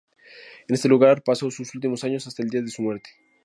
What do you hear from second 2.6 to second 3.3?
de su muerte.